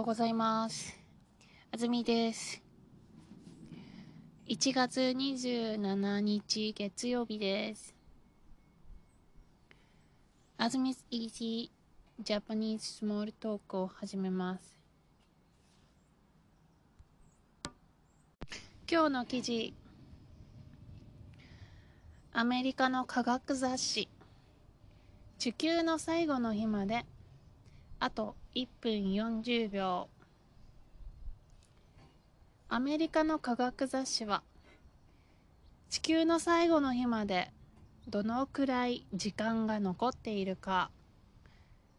[0.00, 0.98] ようございます。
[1.70, 2.62] あずみです。
[4.48, 7.94] 1月27日月曜日です。
[10.56, 11.68] あずみ Easy
[12.22, 14.74] Japanese Small Talk を始めます。
[18.90, 19.74] 今日の記事
[22.32, 24.08] アメリカの科学雑誌
[25.38, 27.04] 地球の最後の日まで
[28.02, 30.08] あと1分40秒。
[32.70, 34.42] アメリカの科学雑誌は
[35.90, 37.50] 地球の最後の日まで
[38.08, 40.90] どのくらい時間が残っているか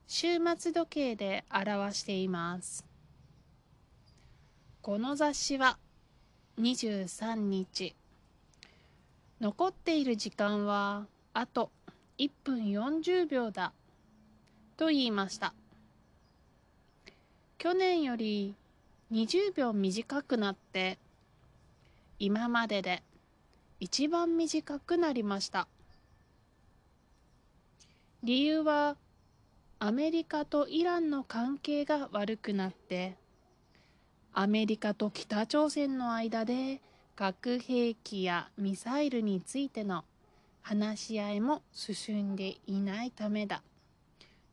[0.07, 2.83] 週末時計で表しています。
[4.81, 5.77] この雑誌は
[6.59, 7.95] 23日。
[9.39, 11.71] 残っている時間はあと
[12.17, 13.71] 1分40秒だ。
[14.77, 15.53] と言いました。
[17.61, 18.55] 去年より
[19.11, 20.97] 20秒短くなって
[22.17, 23.03] 今までで
[23.79, 25.67] 一番短くなりました。
[28.23, 28.95] 理由は
[29.77, 33.15] アメリカとイランの関係が悪くなって
[34.33, 36.81] アメリカと北朝鮮の間で
[37.15, 40.03] 核兵器やミサイルについての
[40.63, 43.61] 話し合いも進んでいないためだ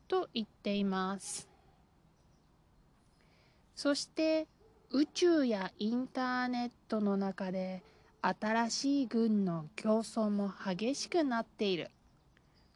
[0.07, 1.48] と言っています。
[3.81, 4.45] そして
[4.91, 7.81] 宇宙やインターネットの中で
[8.21, 11.89] 新しい軍の競争も激しくなっている。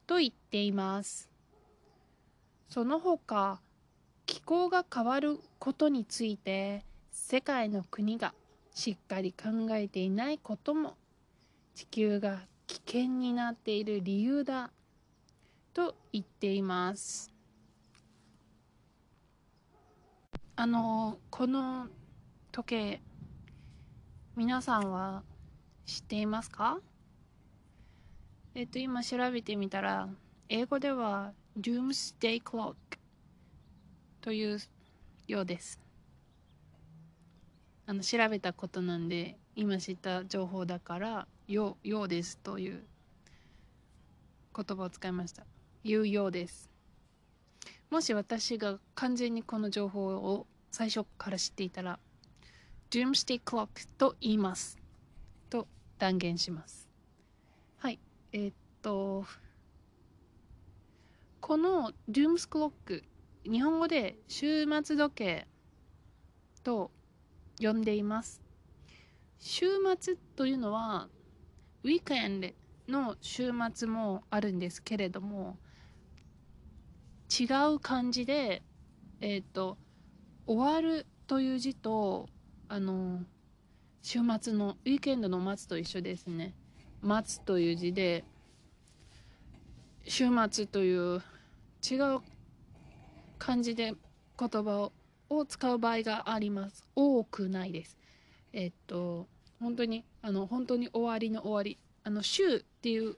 [0.08, 1.30] と言っています。
[2.70, 3.60] その他
[4.26, 8.34] 気候が変わることについて世界の国が
[8.74, 10.96] しっかり考えていないことも
[11.76, 14.72] 地球が危険になっている理由だ。
[15.74, 17.33] と言っています。
[20.56, 21.88] あのこの
[22.52, 23.02] 時計
[24.36, 25.24] 皆さんは
[25.88, 26.78] 知っていますか？
[28.54, 30.08] えっと今調べてみたら
[30.50, 32.76] 英語では Doomsday Clock
[34.22, 34.60] という
[35.28, 35.80] ようです。
[37.88, 42.84] あの調べたことなんで今知った情報だからようようですという
[44.56, 45.48] 言葉を使いました。
[45.84, 46.70] 言うようです。
[47.94, 52.00] もし私が完全にこの情報を最初から知っていたら
[52.90, 53.68] Doomsday Clock
[54.00, 54.80] と言います。
[55.52, 55.68] と
[56.00, 56.90] 断言します。
[57.78, 58.00] はい
[58.32, 59.26] えーっと
[61.40, 63.04] この Dooms Clock
[63.44, 65.48] 日本語で週末時計
[66.64, 66.90] と
[67.60, 68.42] 呼んでいます。
[69.38, 69.68] 週
[70.00, 71.10] 末というのは
[71.84, 72.48] ウィークエンド
[72.88, 75.60] の週末もあるんですけれども
[77.40, 78.62] 違う漢字で
[79.20, 79.78] えっ、ー、と
[80.46, 82.28] 終わるという字と
[82.68, 83.22] あの
[84.04, 86.54] 週末のウィークエンドの待つと一緒ですね。
[87.02, 88.24] 待つという字で
[90.06, 91.22] 週末という
[91.90, 92.20] 違う
[93.40, 93.94] 漢字で
[94.38, 94.92] 言葉
[95.30, 96.88] を使う場合があります。
[96.96, 97.98] 多くないです。
[98.52, 99.28] えっと
[99.60, 101.80] 本当にあの本当に終わりの終わり。
[102.06, 103.16] あの週っていう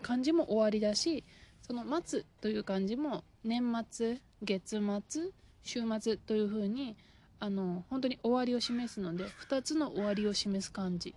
[0.00, 1.22] 漢字も終わりだし
[1.66, 5.30] その待つという漢字も年末月末
[5.62, 6.94] 週末というふうに
[7.40, 11.14] あの本当に終わりを示すので2つの終わりを示す漢字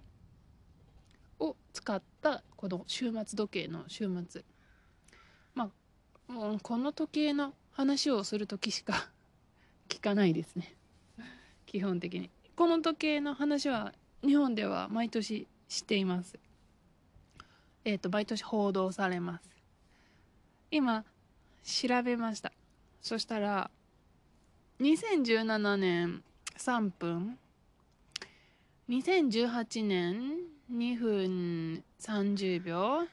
[1.40, 4.44] を使ったこの週末時計の週末。
[5.54, 5.70] ま
[6.30, 9.10] あもうこの時計の話をする時しか
[9.90, 10.76] 聞かないですね。
[11.66, 12.30] 基本的に。
[12.56, 16.40] この時計の話は日本では毎年しています。
[17.84, 19.57] えっ、ー、と毎年報道されます。
[20.70, 21.06] 今
[21.64, 22.52] 調べました。
[23.02, 23.70] そしたら
[24.82, 26.24] 2017年
[26.58, 27.38] 3分。
[28.90, 30.38] 2018年
[30.72, 33.08] 2分30秒。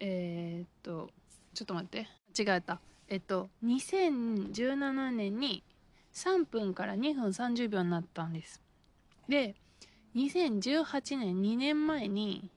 [0.00, 1.10] えっ、と
[1.54, 2.08] ちょっと待って。
[2.36, 2.80] 違えた。
[3.08, 5.62] えっと2017年に
[6.14, 8.60] 3分から2分30秒になったんです。
[9.28, 9.54] で
[10.16, 12.50] 2018年2年前に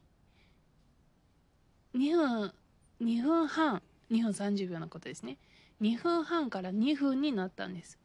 [1.96, 2.54] 2分
[3.02, 3.82] 2分半
[4.12, 5.38] 2分30秒のことですね。
[5.82, 7.98] 2分半から2分になったんです。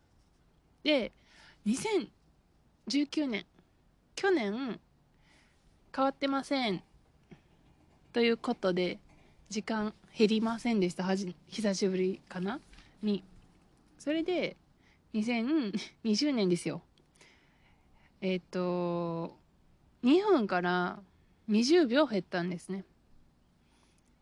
[0.83, 1.13] で
[1.67, 3.47] 2019年
[4.17, 4.81] 去年
[5.95, 6.83] 変わってません。
[8.13, 8.99] ということで
[9.49, 11.05] 時間減りませんでした。
[11.05, 12.61] はじ久しぶりかな？
[13.03, 13.23] に。
[13.99, 14.57] それで
[15.15, 16.83] 2020年ですよ。
[18.21, 19.37] えっ、と
[20.05, 20.99] 2分から
[21.49, 22.85] 20秒減ったんですね。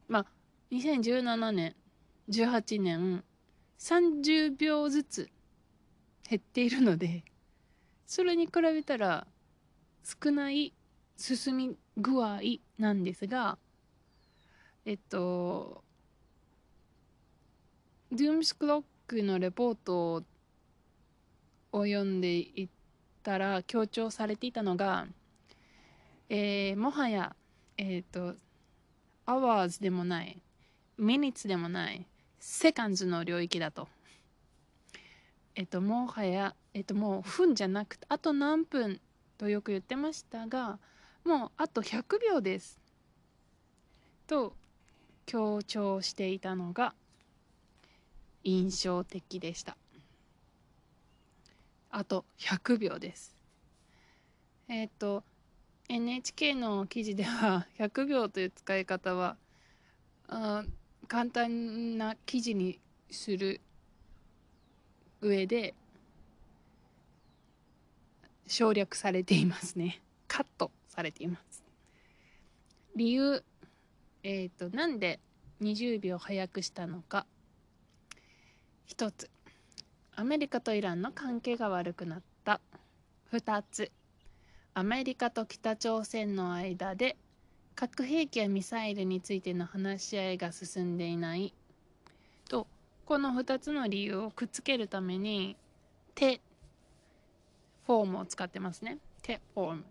[0.09, 0.27] まあ
[0.73, 1.75] 2017年
[2.29, 3.25] 18年
[3.79, 5.31] 30秒ずつ
[6.29, 7.25] 減っているので
[8.07, 9.27] それに比べたら
[10.03, 10.75] 少ない
[11.17, 12.41] 進み具合
[12.79, 13.59] なんですが
[14.85, 15.83] えっと
[18.11, 20.23] ドゥームスクロックのレポート
[21.73, 22.69] を読んでいっ
[23.23, 25.07] たら強調されていたのが、
[26.29, 27.37] えー、もはや、
[27.77, 28.35] えっ、ー、と、
[29.27, 30.41] hours でもない、
[30.99, 32.07] minutes でもない、
[32.41, 33.89] seconds の領域だと。
[35.55, 39.01] えっ、と、もはや、えっ、と、もう分じゃなくて、あと何分
[39.37, 40.79] とよく言ってましたが、
[41.25, 42.79] もうあと100秒です。
[44.29, 44.53] と
[45.25, 46.95] 強調していたのが
[48.45, 49.77] 印象的でした
[51.91, 53.35] あと100秒です
[54.69, 55.25] えっ、と
[55.89, 59.37] NHK の記事では100秒という使い方は
[60.29, 60.65] あ
[61.09, 62.79] 簡単な記事に
[63.11, 63.63] する
[65.23, 65.75] 上で
[68.47, 70.03] 省略されていますね。
[70.29, 71.65] カットされています。
[72.95, 73.43] 理由
[74.23, 75.19] えっ、ー、となんで
[75.63, 77.27] 20秒早くしたのか。
[78.89, 79.31] 1つ
[80.15, 82.61] アメリカとイランの関係が悪くなった。
[83.33, 83.91] 2つ
[84.75, 87.17] アメリカと北朝鮮の間で
[87.79, 91.55] 核兵器やミサイルについての話し合いが進んでいない。
[92.49, 92.67] と
[93.07, 95.57] この2つの理由をくっつけるために
[96.17, 96.41] 手
[97.87, 98.99] フォームを使ってますね。
[99.23, 99.85] 手フォーム。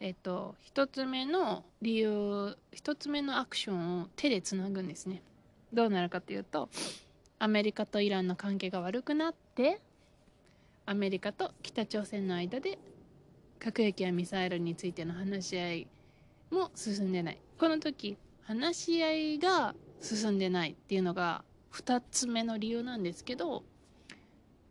[0.00, 5.22] えっと1つ目の理由1つ目のアクションを手でつなぐんですね。
[5.72, 6.70] どうなるかというと
[7.38, 9.80] アメリカとイランの関係が悪くなって
[10.86, 12.80] アメリカと北朝鮮の間で
[13.60, 15.86] 核兵器やミサイルについての話し合い
[16.50, 17.40] も進んでない。
[17.58, 23.62] この時話し合いが進んでないっていうのが2つ目の理由なんですけど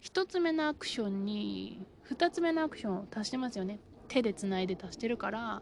[0.03, 3.79] 1つ目のアクションに2つ目のアクションを足してますよね。
[4.07, 5.61] 手でつないで足してるから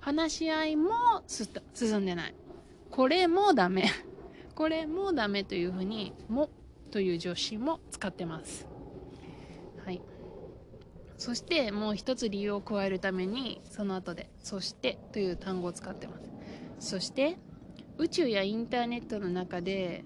[0.00, 0.90] 話し合いも
[1.74, 2.34] 進んでない。
[2.90, 3.84] これもダメ。
[4.54, 6.48] これもダメというふうに「も」
[6.90, 8.66] という助詞も使ってます。
[9.84, 10.00] はい。
[11.24, 16.28] そしてもう一つ理由を加えるためにその後で「そして」という単語を使ってます。
[16.78, 17.38] そして
[17.96, 20.04] 宇宙やインターネットの中で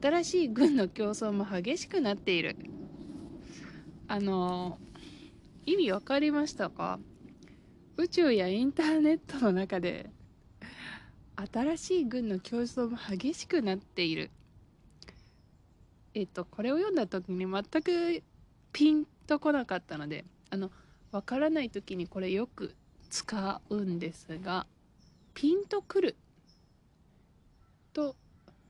[0.00, 2.56] 新しい軍の競争も激しくなっている。
[4.08, 4.78] あの
[5.66, 6.98] 意味分かりましたか？
[7.98, 10.08] 宇宙やインターネットの中で
[11.52, 14.30] 新しい軍の競争も激しくなっている。
[16.14, 18.22] えっとこれを読んだ時に全く
[18.72, 20.70] ピンとこなかったのであの
[21.12, 22.74] わからない時にこれよく
[23.10, 24.66] 使うんですが
[25.34, 26.16] ピンとくる
[27.92, 28.14] と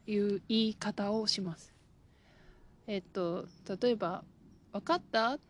[0.07, 1.73] いう言い方をします
[2.87, 3.47] えっと
[3.81, 4.25] 例えば
[4.73, 5.41] 「分かった?」っ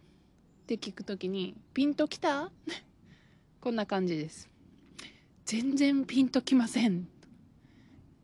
[0.67, 2.51] て聞く時に「ピンときた?
[3.61, 4.49] 」こんな感じです
[5.45, 7.09] 全然ピンときません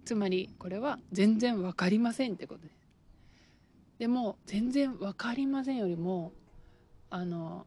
[0.04, 2.75] つまりこれは全然分かりませんってことです
[3.98, 6.32] でも全然分かりませんよりも
[7.08, 7.66] あの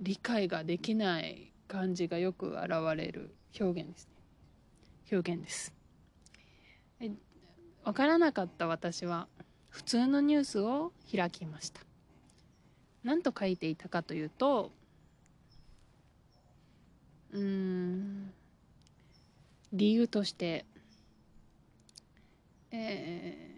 [0.00, 4.12] 理解ができない感じがよく現れる表現ですね。
[5.12, 5.72] 表現です。
[7.84, 9.26] 分からなかった私は
[9.68, 11.80] 普通のニュースを開きました。
[13.02, 14.70] 何と書いていたかというと
[17.32, 18.32] うん
[19.72, 20.66] 理由として、
[22.70, 23.51] えー、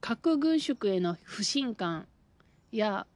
[0.00, 2.06] 核軍縮への不信感
[2.72, 3.06] や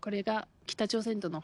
[0.00, 1.42] これが北朝鮮との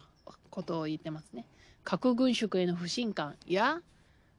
[0.50, 1.44] ことを言ってますね。
[1.84, 3.80] 核軍縮への不信感や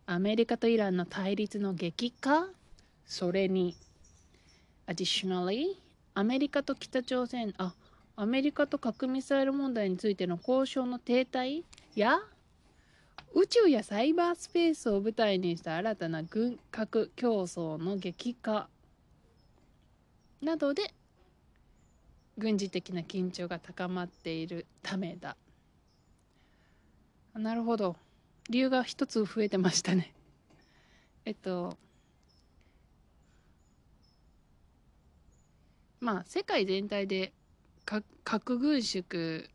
[0.08, 2.48] アメリカとイランの対立の激化
[3.06, 3.76] それに
[4.88, 5.66] additionally
[6.14, 7.74] アメリカと北朝鮮あ
[8.16, 11.64] アメリカと核ミサイル問題についての交渉の停滞
[11.96, 12.20] や
[13.34, 18.70] 宇宙やサイバースペースを舞台にした新たな軍拡競争の激化。
[20.46, 20.94] などで
[22.38, 25.36] 軍事的な緊張が高まっているためだ。
[27.34, 27.96] なるほど。
[28.52, 30.14] 理由が一つ増えてましたね。
[31.26, 31.80] えっと
[36.00, 37.34] まあ世界全体で
[38.24, 39.50] 核軍縮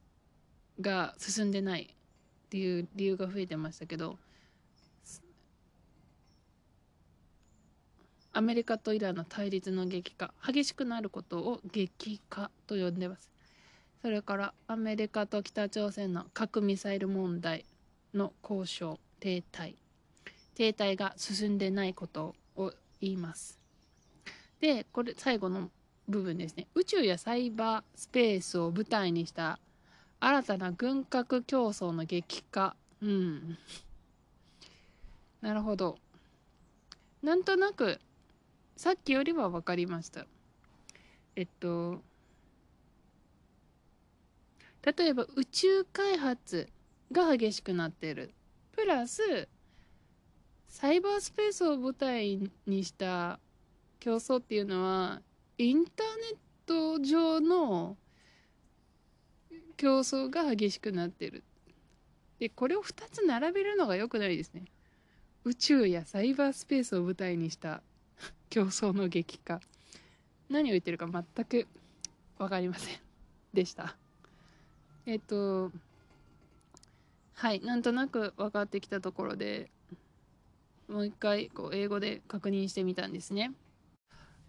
[0.81, 4.19] が進んでないっていう理由が増えてましたけど
[8.41, 13.31] アメリカとイランの対立の激化激しくなることを激化と呼んでます
[14.01, 17.67] それからアメリカと北朝鮮の核ミサイル問題
[18.15, 19.75] の交渉停滞
[20.55, 23.59] 停滞が進んでないことを言います
[24.59, 25.69] でこれ最後の
[26.09, 26.67] 部分ですね。
[26.75, 29.59] 宇宙やサイバースペースを舞台にした
[30.19, 32.75] 新たな軍拡競争の激化。
[33.03, 33.59] うん。
[35.41, 35.99] なるほど。
[37.23, 38.01] なんとなく、
[38.81, 40.25] さっきよりは分かりました。
[41.37, 42.01] えっと、
[44.83, 46.67] 例えば宇宙開発
[47.13, 48.33] が激しくなってる。
[48.73, 49.49] プラス、
[50.67, 53.39] サイバースペースを舞台にした
[53.99, 55.21] 競争っていうのは、
[55.59, 57.99] インターネット上の
[59.77, 61.45] 競争が激しくなってる。
[62.39, 64.65] で、これを2つ並べるのが良くないですね。
[65.45, 67.83] 宇宙やサイバースペースを舞台にした
[68.51, 69.61] 競争の激化。
[70.49, 71.67] 何を言ってるか全く
[72.39, 72.99] 分かりません。
[73.53, 73.97] でした。
[75.07, 75.73] えっと、
[77.35, 79.71] はい、なんとなく分かってきたところで、
[80.89, 83.53] もう一回こう英語で確認してみたんですね。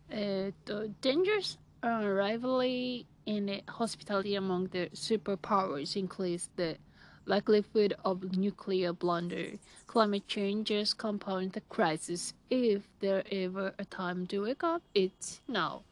[0.09, 6.79] えっと、Dangerous rivalry in hospitality among the superpowers includes the
[7.26, 9.58] likelihood of nuclear blunder.
[9.86, 12.34] Climate changes compound the crisis.
[12.50, 15.82] If there ever a time to wake up, it's now.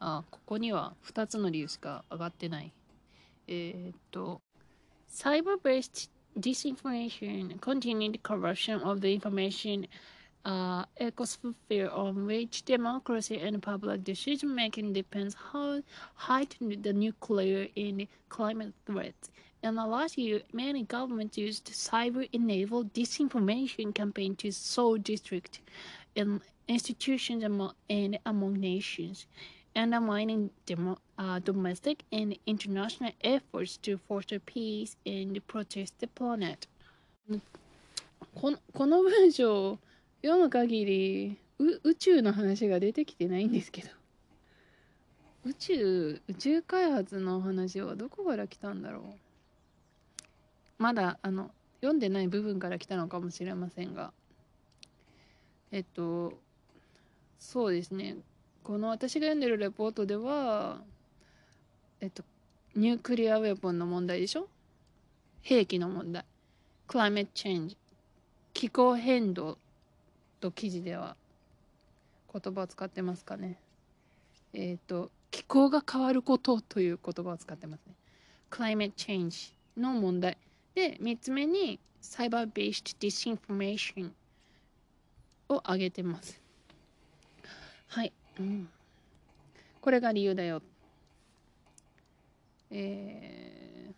[0.00, 2.72] あ、ここには2つの理由しか上がってない。
[3.46, 4.40] えー、っと、
[5.10, 9.86] cyber-based disinformation, continued corruption of the information
[10.44, 15.80] uh, ecosphere on which democracy and public decision making depends how
[16.14, 19.30] heightened the nuclear and climate threats.
[19.64, 25.60] In the last year, many governments used cyber-enabled disinformation campaigns to sow district
[26.14, 29.26] in institutions among, and among nations,
[29.74, 36.68] undermining demo, uh, domestic and international efforts to foster peace and protect the planet.
[38.34, 39.78] このこの文章を
[40.22, 43.88] 読む限り宇宙の話が出てきてないんですけど
[45.44, 49.02] 宇宙宇宙開発の話はどこから来たんだろう
[50.79, 54.11] まだあの読んでない部分から来たのかもしれませんが。
[55.71, 56.33] えっと
[57.37, 58.17] そうですね。
[58.63, 60.81] この私が読んでるレポートでは
[62.01, 62.23] えっと
[62.75, 64.47] ニュークリアウェポンの問題でしょ？
[65.41, 66.25] 兵器の問題。
[66.87, 67.77] クライメットチェンジ
[68.53, 69.57] 気候変動
[70.39, 71.15] と記事では
[72.33, 73.59] 言葉を使ってますかね。
[74.53, 77.93] えっ、と気候が変わることという言葉を使ってますね。
[78.49, 80.37] Climate change の問題。
[80.75, 84.13] で、3つ目に、 cyber-based disinformation
[85.49, 86.41] を挙げてます。
[87.87, 88.13] はい。
[88.39, 88.69] うん、
[89.81, 90.61] これが理由だよ。
[92.71, 93.91] え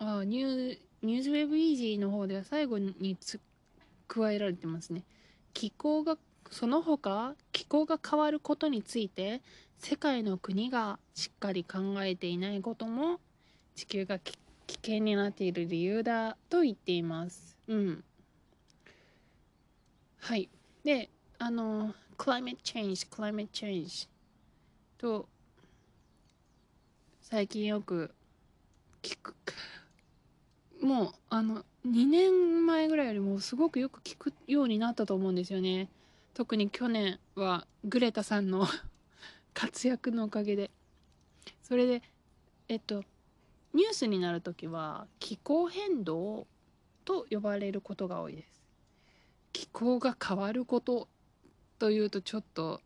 [0.00, 3.40] ー、あニュー、ニューズウェブイージーの方では最後につ
[4.08, 5.04] 加えられてますね。
[5.54, 6.18] 気候が、
[6.50, 9.40] その他、気候が変わることについて、
[9.84, 13.18] 世界の国がしっかり考えていないことも
[13.74, 14.32] 地球が危
[14.76, 17.56] 険になっている理由だと言っています。
[17.66, 18.04] うん。
[20.20, 20.48] はい。
[20.84, 21.10] で、
[21.40, 24.08] あの、climate change, climate change
[24.98, 25.28] と
[27.20, 28.14] 最近よく
[29.02, 29.34] 聞く。
[30.80, 35.88] もう、あの、2年前ぐらいよりもすごくよく聞くようになったと思うんですよね。
[36.34, 38.64] 特に去年はグレタさんの
[39.54, 40.70] 活躍のおかげで。
[41.62, 42.02] それで
[42.68, 43.04] えっと
[43.74, 46.46] ニュースになる時は気候変動
[47.04, 48.62] と呼ばれることが多いです。
[49.52, 51.08] 気候が変わること
[51.78, 52.80] というとちょっと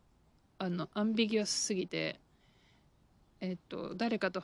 [0.59, 2.19] あのアンビギュアスすぎて
[3.41, 4.43] えっと誰かと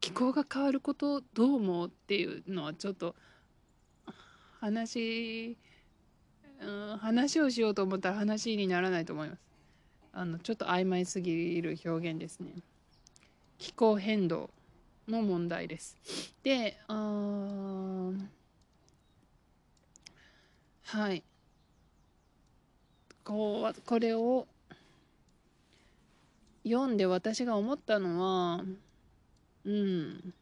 [0.00, 3.14] 気候が変わることどう思うっていうのはちょっと
[4.60, 5.56] 話、
[6.60, 9.53] うん、話をしようと思ったら話にならないと思います。
[10.16, 12.52] あのちょっと曖昧すぎる表現ですね。
[13.58, 14.48] 気候変動
[15.08, 15.96] の問題です。
[16.44, 18.12] であ
[20.84, 21.24] はい。
[23.24, 24.46] こうこれを
[26.64, 28.64] 読んで私が思ったのは
[29.64, 30.32] うん。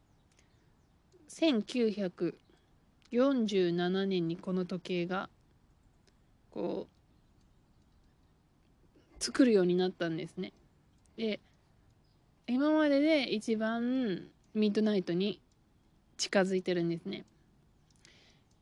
[1.30, 5.30] 1947年にこの時計が
[6.50, 6.92] こう
[9.22, 10.52] 作るようになったんですね。
[11.16, 11.38] で、
[12.48, 15.40] 今までで一番ミッドナイトに
[16.16, 17.24] 近づいてるんですね。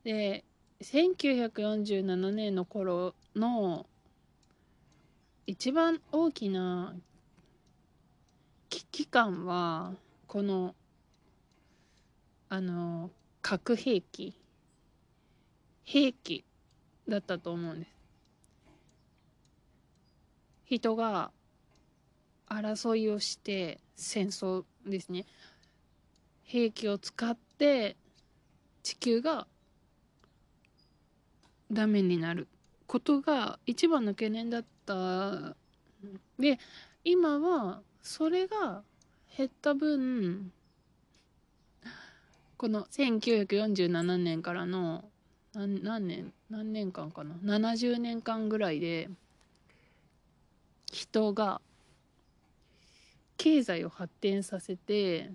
[0.03, 0.45] で、
[0.81, 3.87] 1947年の頃の
[5.47, 6.95] 一番大きな
[8.69, 9.95] 危機感は
[10.27, 10.75] この
[12.49, 13.09] あの
[13.41, 14.35] 核兵器
[15.85, 16.45] 兵器
[17.07, 18.00] だったと思うんです
[20.71, 21.31] 人が
[22.47, 25.25] 争いをして戦争ですね。
[26.43, 27.97] 兵器を使って
[28.81, 29.47] 地球が
[31.69, 32.47] ダメになる。
[32.87, 35.55] ことが一番の懸念だった。
[36.39, 36.57] で
[37.03, 38.83] 今はそれが
[39.37, 40.51] 減った分
[42.57, 45.03] この1947年からの
[45.53, 49.09] 何何年何年間かな？70年間ぐらいで
[50.91, 51.61] 人が
[53.37, 55.31] 経済を発展させて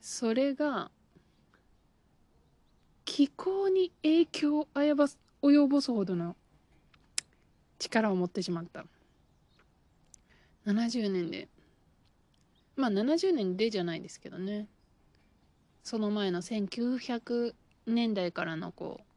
[0.00, 0.90] それが
[3.04, 6.36] 気候に影響を及ぼす及ぼすほどの
[7.78, 8.84] 力を持ってしまった。
[10.66, 11.48] 70年で。
[12.76, 14.66] まあ70年でじゃないですけどね。
[15.82, 17.54] その前の1900
[17.86, 19.13] 年代からのこう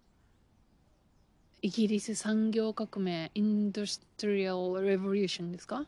[1.62, 5.86] イギリス産業革命インダストリアル・レボリューションですか？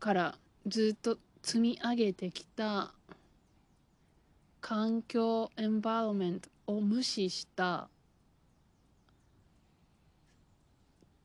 [0.00, 0.34] から
[0.66, 2.92] ずっと積み上げてきた
[4.62, 7.88] 環境エンバイロメントを無視した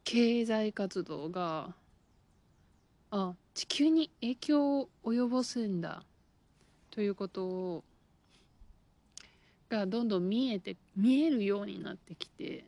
[0.04, 1.74] 経済活動が
[3.12, 6.04] あ地球に影響を及ぼすんだ
[6.92, 7.84] ということを
[9.70, 12.66] がどんどん見えて見えるようになってきて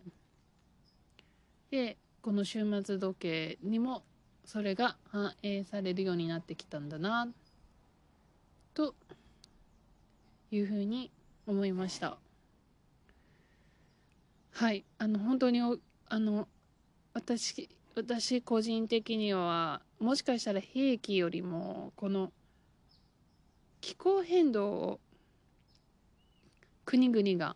[1.72, 4.04] でこの終末時計にも
[4.46, 7.30] それが反映されるようになってきたんだな
[8.74, 8.94] と
[10.52, 11.10] いうふうに
[11.48, 12.18] 思いました。
[14.52, 14.84] はい。
[14.98, 16.48] あの本当にあの
[17.14, 22.32] 私私個人的にはもしかしたら兵器よりもこの
[23.80, 25.00] 気候変動を
[26.86, 27.56] 国々が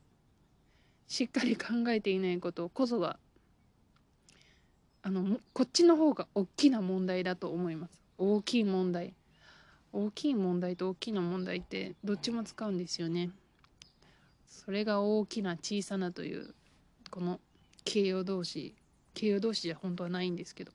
[1.08, 3.20] しっかり考えていないことこそが
[5.05, 7.91] あのこっちの方が大きな問題だと思います。
[8.18, 9.13] 大きい問題。
[9.94, 13.29] 大きい問題と大きな問題ってどっちも使うんですよね。
[14.48, 16.55] それが大きな小さなという
[17.11, 17.39] この
[17.83, 18.74] 形容動詞。
[19.13, 20.72] 形容動詞じゃ本当はないんですけど。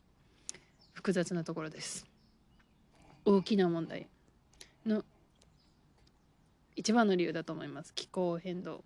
[0.92, 2.06] 複雑なところです。
[3.24, 4.06] 大きな問題。
[4.86, 5.04] の
[6.76, 7.92] 一番の理由だと思います。
[7.96, 8.84] 気候変動。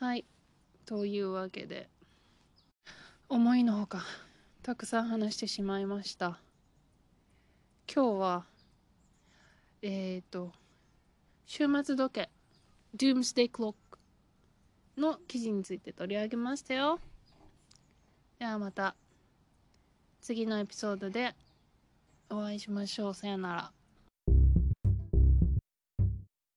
[0.00, 0.24] はい。
[0.86, 1.90] というわけで。
[3.30, 4.06] 思いのほか
[4.62, 6.40] たくさん話してしまいました。
[7.94, 8.46] 今日は
[9.82, 10.52] えっ、ー、と
[11.44, 12.30] 週末時計
[12.96, 13.74] Doomsday Clock
[14.96, 17.00] の記事について取り上げましたよ。
[18.38, 18.96] ではまた
[20.22, 21.34] 次のエピソードで
[22.30, 23.14] お会いしましょう。
[23.14, 23.77] さよなら。